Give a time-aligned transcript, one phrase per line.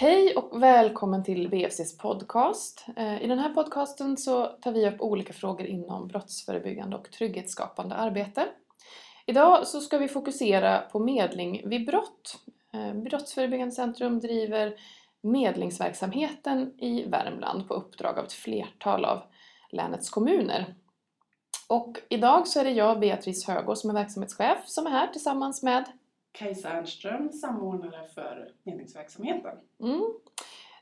[0.00, 2.86] Hej och välkommen till BFCs podcast.
[2.96, 7.94] Eh, I den här podcasten så tar vi upp olika frågor inom brottsförebyggande och trygghetsskapande
[7.94, 8.46] arbete.
[9.26, 12.38] Idag så ska vi fokusera på medling vid brott.
[12.72, 14.74] Eh, brottsförebyggande Centrum driver
[15.20, 19.22] medlingsverksamheten i Värmland på uppdrag av ett flertal av
[19.72, 20.74] länets kommuner.
[21.68, 25.62] Och idag så är det jag, Beatrice Högå, som är verksamhetschef som är här tillsammans
[25.62, 25.84] med
[26.32, 29.56] Kajsa Ernström, samordnare för medlingsverksamheten.
[29.80, 30.02] Mm.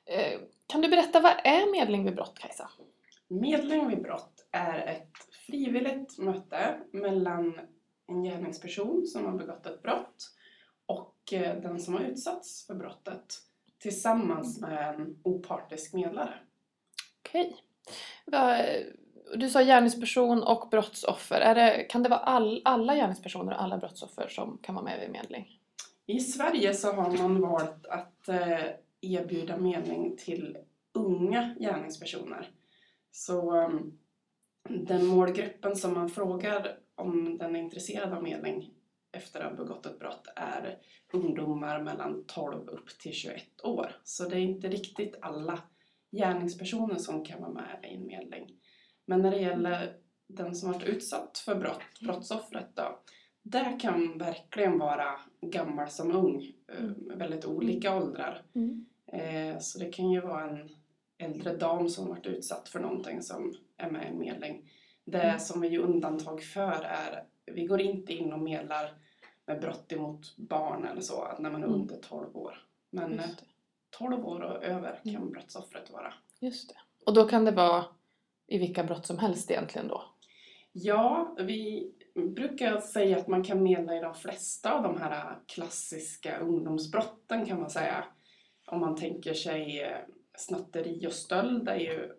[0.06, 2.70] Eh, Kan du berätta, vad är medling vid brott, Kajsa?
[3.28, 7.60] Medling vid brott är ett frivilligt möte mellan
[8.06, 10.30] en gärningsperson som har begått ett brott
[10.86, 13.34] och eh, den som har utsatts för brottet
[13.78, 16.34] tillsammans med en opartisk medlare.
[17.22, 17.56] Okej.
[18.24, 18.66] Vad-
[19.34, 21.40] du sa gärningsperson och brottsoffer.
[21.40, 25.00] Är det, kan det vara all, alla gärningspersoner och alla brottsoffer som kan vara med
[25.00, 25.60] vid medling?
[26.06, 28.64] I Sverige så har man valt att eh,
[29.00, 30.58] erbjuda medling till
[30.92, 32.50] unga gärningspersoner.
[33.10, 33.98] Så mm,
[34.68, 38.70] den målgruppen som man frågar om den är intresserad av medling
[39.12, 40.78] efter att ha begått ett brott är
[41.12, 43.96] ungdomar mellan 12 upp till 21 år.
[44.04, 45.58] Så det är inte riktigt alla
[46.10, 48.54] gärningspersoner som kan vara med i en medling.
[49.08, 52.98] Men när det gäller den som varit utsatt för brott, brottsoffret då,
[53.42, 58.42] det kan verkligen vara gammal som ung, eh, väldigt olika åldrar.
[58.54, 58.86] Mm.
[59.06, 60.68] Eh, Så det kan ju vara en
[61.18, 64.70] äldre dam som varit utsatt för någonting som är med i en medling.
[65.04, 65.38] Det Mm.
[65.40, 68.94] som vi gör undantag för är, vi går inte in och medlar
[69.46, 71.80] med brott emot barn eller så, när man är Mm.
[71.80, 72.64] under 12 år.
[72.90, 73.44] Men eh, Just det.
[73.90, 75.30] 12 år och över kan Mm.
[75.30, 76.12] brottsoffret vara.
[76.40, 76.74] Just det.
[77.06, 77.84] Och då kan det vara
[78.48, 80.02] i vilka brott som helst egentligen då?
[80.72, 86.38] Ja, vi brukar säga att man kan medla i de flesta av de här klassiska
[86.38, 88.04] ungdomsbrotten kan man säga.
[88.66, 89.98] Om man tänker sig eh,
[90.36, 92.12] snatteri och stöld är ju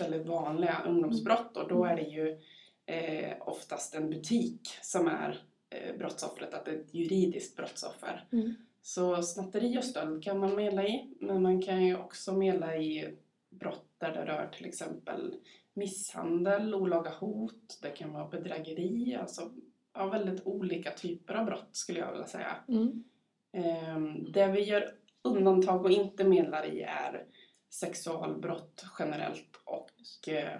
[0.00, 2.40] väldigt vanliga ungdomsbrott och då är det ju
[2.86, 5.38] eh, oftast en butik som är
[5.70, 8.28] eh, brottsoffret, att det är ett juridiskt brottsoffer.
[8.32, 8.54] Mm.
[8.82, 13.16] Så snatteri och stöld kan man medla i, men man kan ju också medla i
[13.50, 15.34] brott där det rör till exempel
[15.74, 19.50] misshandel, olaga hot, det kan vara bedrägeri, alltså
[19.94, 22.56] ja, väldigt olika typer av brott skulle jag vilja säga.
[22.68, 23.04] Mm.
[23.52, 27.26] Ehm, det vi gör undantag och inte medlar i är
[27.70, 30.58] sexualbrott generellt och eh,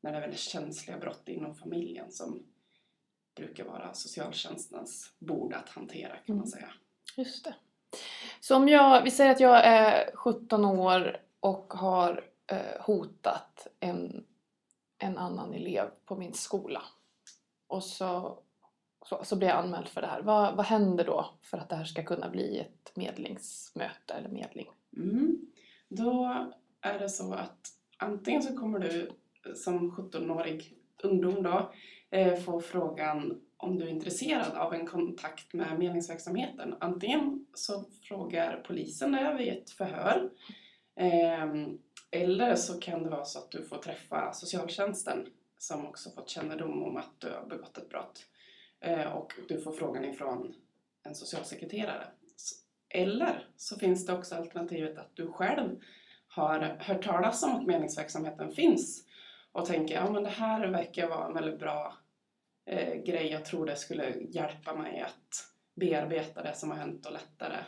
[0.00, 2.42] när det är väldigt känsliga brott inom familjen som
[3.36, 6.46] brukar vara socialtjänstens bord att hantera kan man Mm.
[6.46, 6.68] säga.
[7.16, 7.54] Just det.
[8.40, 14.24] Så om jag, vi säger att jag är 17 år och har eh, hotat en,
[15.02, 16.82] en annan elev på min skola.
[17.66, 18.38] Och så,
[19.06, 20.22] så, så blir jag anmäld för det här.
[20.22, 24.66] Vad, vad händer då för att det här ska kunna bli ett medlingsmöte eller medling?
[24.96, 25.38] Mm.
[25.88, 26.46] Då
[26.80, 29.10] är det så att antingen så kommer du
[29.54, 31.72] som 17-årig ungdom då
[32.10, 36.74] eh, få frågan om du är intresserad av en kontakt med medlingsverksamheten.
[36.80, 40.30] Antingen så frågar polisen det vid ett förhör
[40.96, 41.46] eh,
[42.12, 45.26] eller så kan det vara så att du får träffa socialtjänsten
[45.58, 48.26] som också fått kännedom om att du har begått ett brott.
[48.80, 50.54] Eh, och du får frågan ifrån
[51.02, 52.06] en socialsekreterare.
[52.88, 55.80] Eller så finns det också alternativet att du själv
[56.28, 59.04] har hört talas om att meningsverksamheten finns
[59.52, 61.96] och tänker ja men det här verkar vara en väldigt bra
[62.66, 63.26] eh, grej.
[63.26, 67.64] Jag tror det skulle hjälpa mig att bearbeta det som har hänt och lättare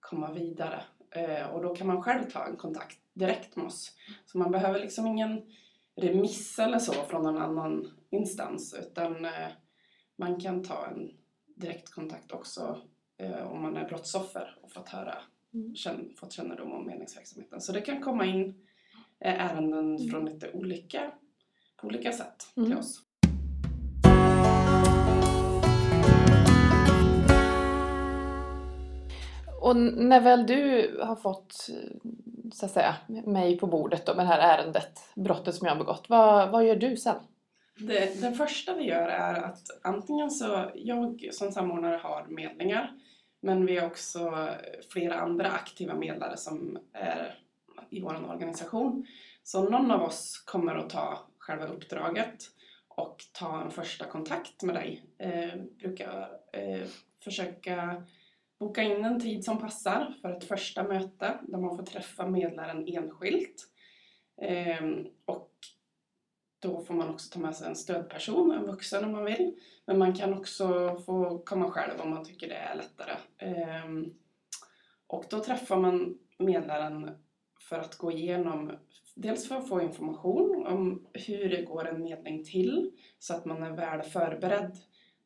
[0.00, 0.84] komma vidare.
[1.14, 3.92] Eh, och då kan man själv ta en kontakt direkt med oss.
[4.26, 5.42] Så man behöver liksom ingen
[5.96, 9.48] remiss eller så från någon annan instans utan eh,
[10.16, 11.10] man kan ta en
[11.56, 12.80] direktkontakt också
[13.18, 15.14] eh, om man är brottsoffer och fått höra
[15.54, 15.74] Mm.
[15.74, 17.60] känn, fått kännedom om meningsverksamheten.
[17.60, 18.66] Så det kan komma in
[19.20, 20.10] ärenden Mm.
[20.10, 21.12] från lite olika,
[21.76, 22.68] på olika sätt Mm.
[22.68, 23.00] till oss.
[29.62, 31.68] Och när väl du har fått
[32.52, 35.78] så att säga, mig på bordet då, med det här ärendet, brottet som jag har
[35.78, 37.16] begått, vad, vad gör du sen?
[37.78, 42.92] Det, det första vi gör är att antingen så, jag som samordnare har medlingar
[43.42, 44.48] men vi har också
[44.92, 47.38] flera andra aktiva medlare som är
[47.90, 49.06] i vår organisation.
[49.42, 52.36] Så någon av oss kommer att ta själva uppdraget
[52.88, 55.04] och ta en första kontakt med dig.
[55.18, 56.86] Eh, brukar eh,
[57.24, 58.02] försöka
[58.62, 62.88] boka in en tid som passar för ett första möte där man får träffa medlaren
[62.88, 63.68] enskilt.
[64.42, 65.52] Ehm, och
[66.58, 69.54] då får man också ta med sig en stödperson, en vuxen om man vill.
[69.86, 73.12] Men man kan också få komma själv om man tycker det är lättare.
[73.38, 74.14] Ehm,
[75.06, 77.10] och då träffar man medlaren
[77.60, 78.72] för att gå igenom,
[79.14, 83.62] dels för att få information om hur det går en medling till så att man
[83.62, 84.76] är väl förberedd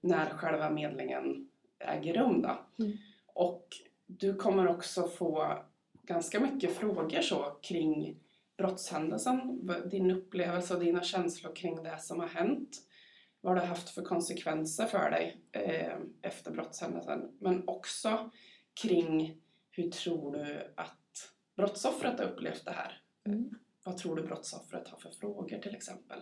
[0.00, 1.49] när själva medlingen
[1.79, 2.43] äger rum.
[2.43, 2.85] Då.
[2.85, 2.99] Mm.
[3.37, 3.69] Och
[4.06, 5.59] du kommer också få
[6.03, 8.21] ganska mycket frågor så kring
[8.56, 12.83] brottshändelsen, din upplevelse och dina känslor kring det som har hänt.
[13.41, 17.37] Vad det har haft för konsekvenser för dig eh, efter brottshändelsen.
[17.41, 18.31] Men också
[18.83, 19.41] kring
[19.71, 23.03] hur tror du att brottsoffret har upplevt det här?
[23.27, 23.50] Mm.
[23.85, 26.21] Vad tror du brottsoffret har för frågor till exempel?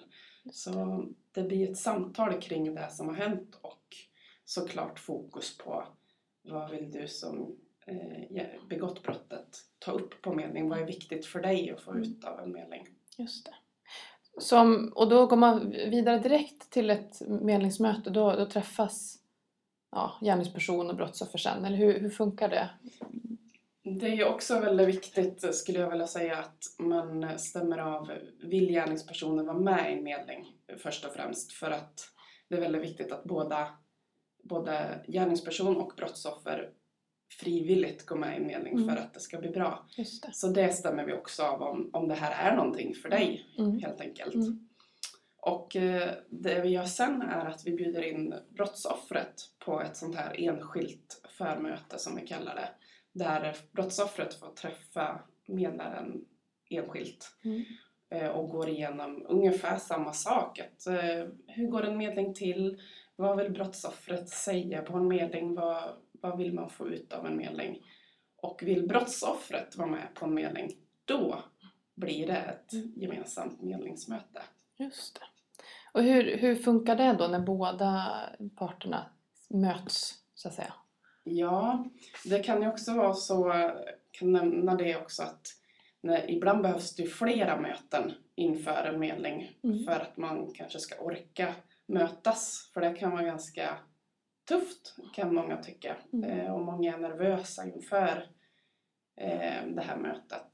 [0.53, 3.97] Så det blir ett samtal kring det som har hänt och
[4.45, 5.85] såklart fokus på
[6.45, 7.57] vad vill du som
[7.87, 10.69] eh, begått brottet ta upp på medling?
[10.69, 12.03] Vad är viktigt för dig att få Mm.
[12.03, 12.89] ut av en medling?
[13.19, 13.55] Just det.
[14.39, 18.11] Som, och då går man vidare direkt till ett medlingsmöte.
[18.11, 19.19] Då, då träffas
[19.91, 21.65] ja, gärningsperson och brottsoffer sen.
[21.65, 22.71] Eller hur, hur funkar det?
[23.83, 28.13] Det är ju också väldigt viktigt, skulle jag vilja säga, att man stämmer av,
[28.43, 31.53] vill gärningspersonen vara med i en medling först och främst?
[31.53, 32.01] För att
[32.49, 33.69] det är väldigt viktigt att båda,
[34.45, 36.71] både gärningsperson och brottsoffer
[37.41, 38.89] frivilligt går med i medling Mm.
[38.89, 39.87] för att det ska bli bra.
[39.97, 40.05] Det.
[40.35, 43.79] Så det stämmer vi också av om, om det här är någonting för dig, Mm.
[43.79, 44.35] helt enkelt.
[44.35, 44.69] Mm.
[45.37, 50.17] Och eh, det vi gör sen är att vi bjuder in brottsoffret på ett sånt
[50.17, 52.69] här enskilt förmöte som vi kallar det.
[53.13, 56.25] Där brottsoffret får träffa medlaren
[56.71, 57.63] enskilt Mm.
[58.11, 60.59] eh, och går igenom ungefär samma sak.
[60.61, 62.81] Att, eh, hur går en medling till?
[63.17, 65.55] Vad vill brottsoffret säga på en medling?
[65.55, 65.83] Vad,
[66.13, 67.83] vad vill man få ut av en medling?
[68.37, 71.43] Och vill brottsoffret vara med på en medling, då
[71.95, 72.93] blir det ett Mm.
[72.97, 74.43] gemensamt medlingsmöte.
[74.77, 75.21] Just det.
[75.93, 78.13] Och hur, hur funkar det då när båda
[78.57, 79.07] parterna
[79.51, 80.75] möts, så att säga?
[81.25, 81.85] Ja,
[82.25, 83.73] det kan ju också vara så, jag
[84.11, 85.47] kan nämna det också att
[86.01, 89.85] när, ibland behövs det flera möten inför en medling Mm.
[89.85, 91.55] för att man kanske ska orka
[91.89, 92.71] mötas.
[92.75, 93.77] För det kan vara ganska
[94.49, 96.31] tufft kan många tycka Mm.
[96.31, 98.29] eh, och många är nervösa inför
[99.21, 100.49] eh, det här mötet.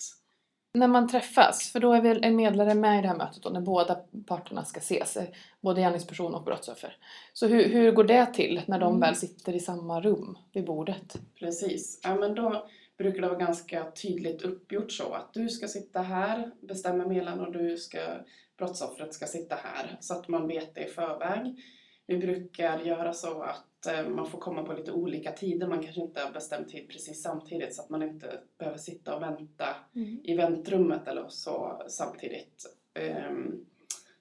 [0.75, 3.51] När man träffas, för då är väl en medlare med i det här mötet då,
[3.51, 3.95] när båda
[4.27, 5.29] parterna ska ses, eh,
[5.61, 6.97] både gärningsperson och brottsoffer.
[7.33, 9.01] Så hur, hur går det till när de Mm.
[9.01, 11.17] väl sitter i samma rum vid bordet?
[11.39, 12.01] Precis.
[12.03, 12.67] Ja, men då
[13.01, 17.53] brukar det vara ganska tydligt uppgjort så att du ska sitta här, bestämmer medlaren och
[17.53, 17.99] du ska,
[18.57, 19.97] brottsoffret ska sitta här.
[20.01, 21.65] Så att man vet det i förväg.
[22.07, 25.67] Vi brukar göra så att eh, man får komma på lite olika tider.
[25.67, 29.23] Man kanske inte har bestämt tid precis samtidigt så att man inte behöver sitta och
[29.23, 29.67] vänta
[30.25, 32.77] i väntrummet eller så samtidigt.
[32.95, 33.65] Ehm,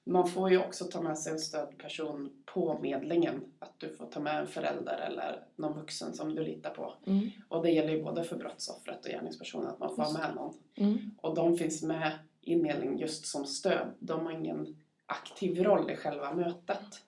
[0.09, 3.41] Man får ju också ta med sig en stödperson på medlingen.
[3.59, 6.93] Att du får ta med en förälder eller någon vuxen som du litar på.
[7.07, 7.29] Mm.
[7.47, 10.35] Och det gäller ju både för brottsoffret och gärningspersonen att man får ha Just med
[10.35, 10.53] någon.
[10.75, 11.11] Mm.
[11.21, 12.11] Och de finns med
[12.41, 13.87] i medlingen just som stöd.
[13.99, 17.01] De har ingen aktiv roll i själva mötet.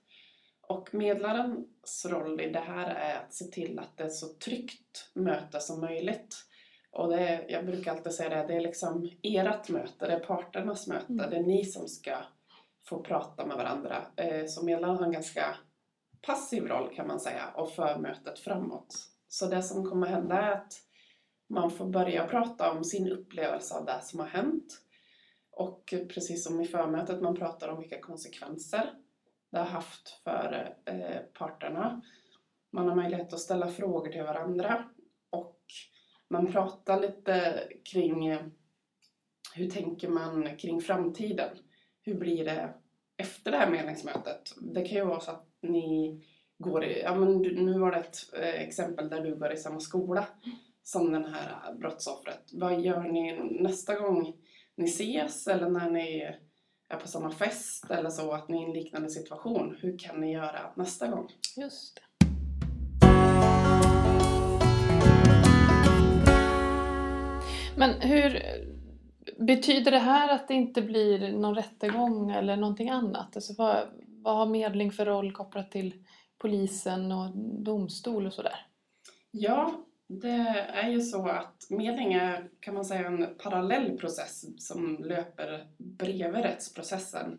[0.62, 5.10] Och medlarens roll i det här är att se till att det är så tryggt
[5.14, 6.36] möte som möjligt.
[6.92, 10.20] Och det är, jag brukar alltid säga det, det är liksom ert möte, det är
[10.20, 11.14] parternas möte.
[11.14, 11.30] Mm.
[11.30, 12.18] Det är ni som ska
[12.86, 14.06] få prata med varandra.
[14.16, 15.56] Eh, så medlaren har en ganska
[16.22, 18.96] passiv roll kan man säga och för mötet framåt.
[19.28, 20.74] Så det som kommer hända är att
[21.50, 24.82] man får börja prata om sin upplevelse av det som har hänt.
[25.52, 28.94] Och precis som i förmötet, man pratar om vilka konsekvenser
[29.52, 32.02] det har haft för eh, parterna.
[32.72, 34.90] Man har möjlighet att ställa frågor till varandra
[35.30, 35.60] och
[36.30, 38.42] man pratar lite kring eh,
[39.56, 41.58] hur tänker man kring framtiden?
[42.04, 42.74] Hur blir det
[43.18, 44.54] efter det här medlingsmötet?
[44.62, 46.22] Det kan ju vara så att ni
[46.58, 49.80] går i, ja men nu var det ett eh, exempel där du går i samma
[49.80, 50.28] skola
[50.84, 52.50] som den här brottsoffret.
[52.54, 54.34] Vad gör ni nästa gång
[54.78, 56.22] ni ses eller när ni
[56.90, 59.78] är på samma fest eller så, att ni är i en liknande situation?
[59.82, 61.28] Hur kan ni göra nästa gång?
[61.58, 62.02] Just det.
[67.78, 68.42] Men hur
[69.38, 73.36] betyder det här att det inte blir någon rättegång eller någonting annat?
[73.36, 75.94] Alltså vad, vad har medling för roll kopplat till
[76.38, 78.66] polisen och domstol och sådär?
[79.32, 84.98] Ja, det är ju så att medling är, kan man säga, en parallell process som
[84.98, 87.38] löper bredvid rättsprocessen.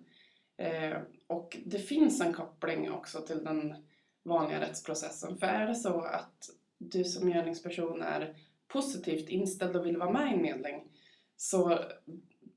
[0.56, 3.74] Eh, och det finns en koppling också till den
[4.24, 5.36] vanliga rättsprocessen.
[5.38, 8.36] För är det så att du som gärningsperson är
[8.68, 10.91] positivt inställd och vill vara med i en medling
[11.42, 11.78] så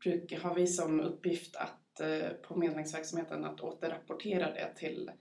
[0.04, 5.12] brukar, har vi som uppgift att eh, på medlingsverksamheten att återrapportera det till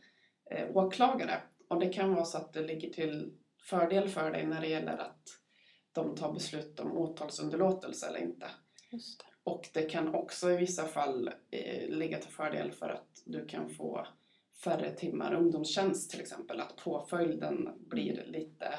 [0.51, 1.43] eh, åklagare.
[1.69, 3.33] Och det kan vara så att det ligger till
[3.71, 5.23] fördel för dig när det gäller att
[5.93, 8.47] de tar beslut om åtalsunderlåtelse eller inte.
[8.91, 8.99] Det.
[9.45, 13.71] Och det kan också i vissa fall eh, ligga till fördel för att du kan
[13.71, 14.07] få
[14.65, 16.61] färre timmar ungdomstjänst till exempel.
[16.61, 18.75] Att påföljden blir lite,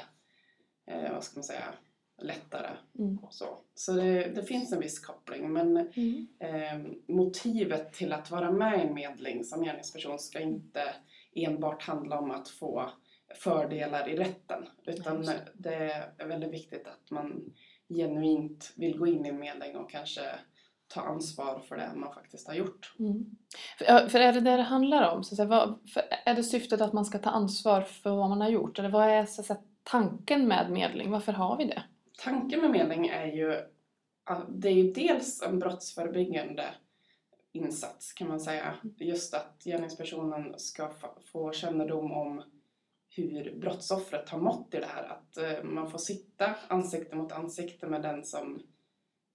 [0.86, 1.74] eh, vad ska man säga,
[2.22, 2.70] lättare.
[2.98, 3.18] Mm.
[3.30, 5.52] Så så det, det finns en viss koppling.
[5.52, 6.26] Men Mm.
[6.38, 10.82] eh, motivet till att vara med i en medling som gärningsperson ska inte
[11.34, 12.90] enbart handla om att få
[13.34, 14.68] fördelar i rätten.
[14.86, 17.44] Utan just det är väldigt viktigt att man
[17.88, 20.20] genuint vill gå in i en medling och kanske
[20.88, 22.94] ta ansvar för det man faktiskt har gjort.
[22.98, 23.24] Mm.
[24.08, 25.24] För, är det det det handlar om?
[25.24, 25.78] Så att säga, vad,
[26.24, 28.78] är det syftet att man ska ta ansvar för vad man har gjort?
[28.78, 31.10] Eller vad är så säga, tanken med medling?
[31.10, 31.82] Varför har vi det?
[32.16, 33.52] Tanken med medling är ju
[34.24, 36.74] att det är ju dels en brottsförebyggande
[37.52, 38.74] insats kan man säga.
[38.96, 40.90] Just att gärningspersonen ska
[41.32, 42.42] få kännedom om
[43.16, 45.04] hur brottsoffret har mått i det här.
[45.04, 48.62] Att eh, man får sitta ansikte mot ansikte med den som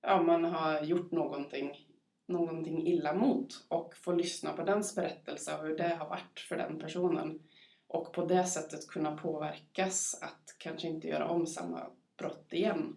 [0.01, 1.87] ja, man har gjort någonting,
[2.27, 6.57] någonting illa mot och få lyssna på dens berättelse och hur det har varit för
[6.57, 7.39] den personen.
[7.87, 11.87] Och på det sättet kunna påverkas att kanske inte göra om samma
[12.21, 12.95] brott igen.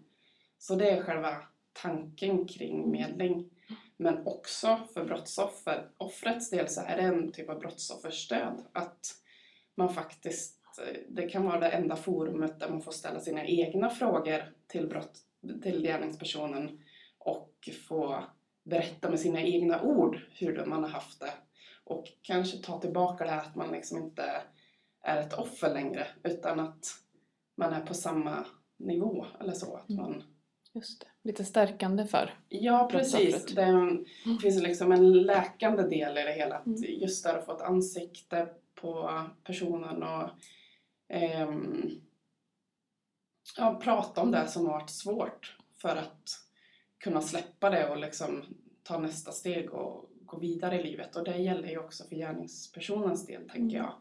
[0.58, 1.36] Så det är själva
[1.72, 3.50] tanken kring medling.
[3.96, 8.64] Men också för brottsoffer, offrets del så är det en typ av brottsofferstöd.
[8.72, 9.06] Att
[9.74, 13.90] man faktiskt, eh, det kan vara det enda forumet där man får ställa sina egna
[13.90, 15.18] frågor till, brott,
[15.62, 16.80] till gärningspersonen
[17.18, 18.24] och få
[18.64, 21.32] berätta med sina egna ord hur man har haft det.
[21.84, 24.42] Och kanske ta tillbaka det här att man liksom inte
[25.02, 26.86] är ett offer längre utan att
[27.56, 28.46] man är på samma
[28.86, 29.76] nivå eller så.
[29.76, 30.02] Att Mm.
[30.02, 30.22] man,
[30.72, 31.06] Just det.
[31.22, 32.38] Lite stärkande för.
[32.48, 33.64] ja precis, det,
[34.24, 36.56] det finns liksom en läkande del i det hela.
[36.56, 36.82] Att Mm.
[36.82, 40.28] just där att få ett ansikte på personen och
[41.08, 41.90] ehm,
[43.56, 46.30] ja, prata om det som har varit svårt för att
[46.98, 48.44] kunna släppa det och liksom
[48.82, 51.16] ta nästa steg och gå vidare i livet.
[51.16, 53.86] Och det gäller ju också för gärningspersonens del, tänker Mm.
[53.86, 53.92] jag.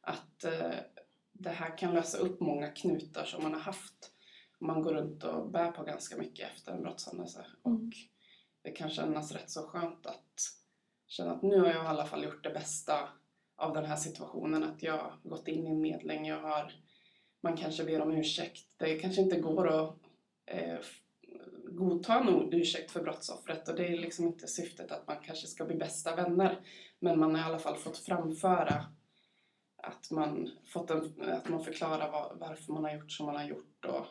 [0.00, 0.74] Att eh,
[1.32, 4.10] det här kan lösa upp många knutar som man har haft.
[4.64, 7.46] Man går runt och bär på ganska mycket efter en brottshändelse.
[7.66, 7.78] Mm.
[7.78, 7.94] Och
[8.62, 10.34] det kan kännas rätt så skönt att
[11.06, 13.08] känna att nu har jag i alla fall gjort det bästa
[13.56, 14.64] av den här situationen.
[14.64, 16.72] Att jag har gått in i en medling, jag har,
[17.42, 18.74] man kanske ber om ursäkt.
[18.76, 19.96] Det kanske inte går att
[20.46, 20.78] eh,
[21.64, 25.64] godta en ursäkt för brottsoffret och det är liksom inte syftet att man kanske ska
[25.64, 26.60] bli bästa vänner.
[26.98, 28.84] Men man har i alla fall fått framföra
[29.76, 33.44] att man, fått en, att man förklarar var, varför man har gjort som man har
[33.44, 34.06] gjort och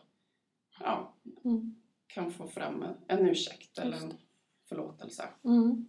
[0.80, 1.14] ja,
[1.46, 1.76] Mm.
[2.08, 4.14] kan få fram en, ursäkt eller en
[4.70, 5.24] förlåtelse.
[5.46, 5.86] Mm.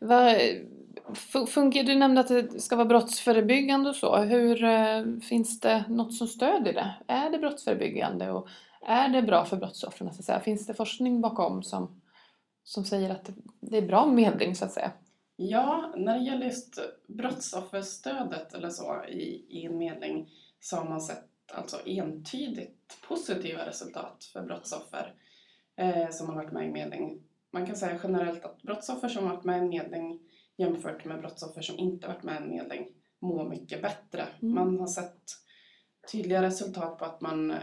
[0.00, 0.36] Vad,
[1.14, 4.16] fu- fungerar, du nämnde att det ska vara brottsförebyggande och så.
[4.16, 6.94] Hur, eh, finns det något som stödjer det?
[7.06, 8.48] Är det brottsförebyggande och
[8.82, 10.14] är det bra för brottsoffren?
[10.14, 10.40] Så att säga?
[10.40, 12.00] Finns det forskning bakom som,
[12.64, 13.30] som säger att
[13.60, 14.92] det- är bra med medling så att säga?
[15.36, 16.78] Ja, när det gäller just
[17.08, 20.30] brottsofferstödet eller så i, i en medling
[20.60, 25.14] så har man sett alltså entydigt positiva resultat för brottsoffer
[25.76, 27.22] eh, som har varit med i medling.
[27.52, 30.20] Man kan säga generellt att brottsoffer som har varit med i en medling
[30.56, 34.26] jämfört med brottsoffer som inte varit med i en medling mår mycket bättre.
[34.42, 34.54] Mm.
[34.54, 35.22] Man har sett
[36.12, 37.58] tydliga resultat på att man eh,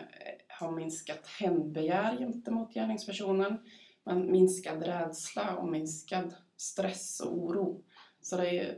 [0.47, 3.57] har minskat hämndbegär gentemot gärningspersonen,
[4.05, 7.83] man minskad rädsla och minskad stress och oro.
[8.21, 8.77] Så det är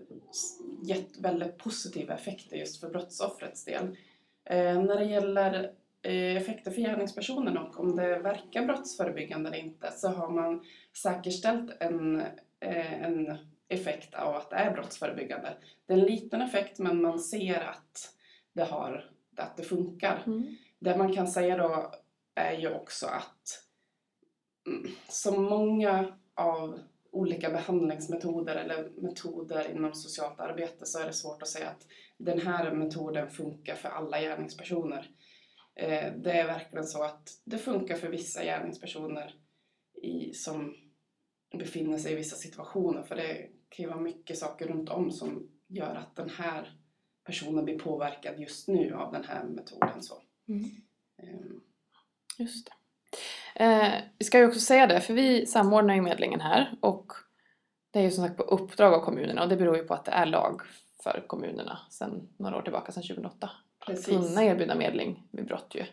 [0.83, 3.97] gett väldigt positiva effekter just för brottsoffrets del.
[4.45, 5.71] Eh, när det gäller
[6.01, 10.63] eh, effekter för gärningspersonen och om det verkar brottsförebyggande eller inte så har man
[11.03, 12.21] säkerställt en,
[12.59, 15.57] eh, en effekt av att det är brottsförebyggande.
[15.85, 18.15] Det är en liten effekt men man ser att
[18.53, 20.23] det, har, att det funkar.
[20.25, 20.55] Mm.
[20.79, 21.93] Det man kan säga då
[22.35, 23.63] är ju också att
[24.67, 26.79] mm, som många av
[27.13, 32.39] olika behandlingsmetoder eller metoder inom socialt arbete så är det svårt att säga att den
[32.41, 35.11] här metoden funkar för alla gärningspersoner.
[35.75, 39.35] Eh, Det är verkligen så att det funkar för vissa gärningspersoner
[40.01, 40.75] i, som
[41.57, 45.49] befinner sig i vissa situationer för det kan ju vara mycket saker runt om som
[45.67, 46.77] gör att den här
[47.23, 50.01] personen blir påverkad just nu av den här metoden.
[50.01, 50.21] Så.
[50.47, 50.63] Mm.
[51.17, 51.61] Ehm,
[52.39, 52.71] Just det.
[53.55, 57.05] Eh, vi ska ju också säga det, för vi samordnar ju medlingen här och
[57.91, 60.05] det är ju som sagt på uppdrag av kommunerna och det beror ju på att
[60.05, 60.61] det är lag
[61.03, 63.49] för kommunerna sedan några år tillbaka, sedan 2008.
[63.85, 64.07] Precis.
[64.07, 65.83] Kunna erbjuda medling vid brott ju.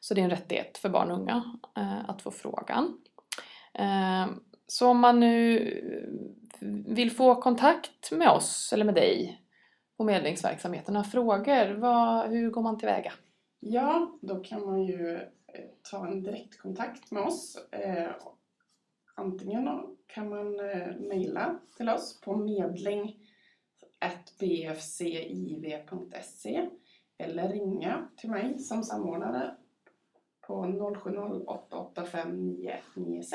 [0.00, 2.98] Så det är en rättighet för barn och unga eh, att få frågan.
[3.74, 4.26] Eh,
[4.66, 5.68] så om man nu
[6.86, 9.40] vill få kontakt med oss eller med dig
[9.96, 13.12] på medlingsverksamheten, har frågor, vad, hur går man tillväga?
[13.60, 15.20] Ja, då kan man ju
[15.54, 17.56] Eh, ta en direktkontakt med oss.
[17.72, 18.10] Eh,
[19.14, 19.68] antingen
[20.06, 23.18] kan man eh, mejla till oss på medling
[24.38, 26.68] bfciv.se
[27.18, 29.56] eller ringa till mig som samordnare
[30.46, 33.34] på 0708859196.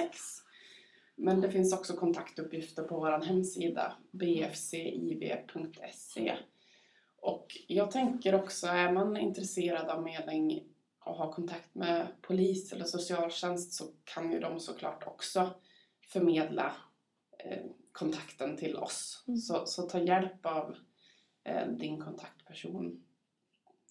[1.16, 5.58] Men det finns också kontaktuppgifter på vår hemsida bfciv.se.
[7.22, 10.64] Och jag tänker också, är man intresserad av medling
[11.08, 15.50] och har kontakt med polis eller socialtjänst så kan ju de såklart också
[16.02, 16.74] förmedla
[17.40, 19.24] eh, kontakten till oss.
[19.28, 19.38] Mm.
[19.38, 20.76] Så, så ta hjälp av
[21.44, 23.04] eh, din kontaktperson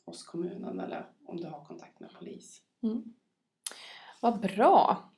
[0.04, 2.62] hos kommunen eller om du har kontakt med polis.
[4.20, 5.10] Vad bra!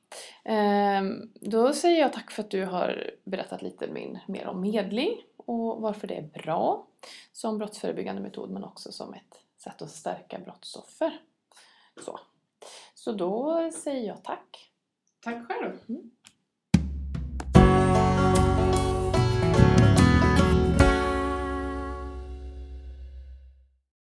[0.43, 5.21] Ehm, Då säger jag tack för att du har berättat lite min, mer om medling
[5.37, 6.87] och varför det är bra
[7.31, 11.19] som brottsförebyggande metod men också som ett sätt att stärka brottsoffer.
[12.01, 12.19] Så,
[12.93, 14.71] så då säger jag tack.
[15.19, 15.77] Tack själv!
[15.89, 16.11] Mm.